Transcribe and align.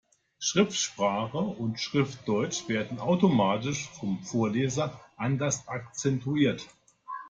Schriftsprache 0.39 1.37
und 1.37 1.79
Schriftdeutsch 1.79 2.67
werden 2.67 2.97
automatisch 2.97 3.87
vom 3.91 4.23
Vorleser 4.23 4.99
anders 5.15 5.67
akzentuiert. 5.67 6.65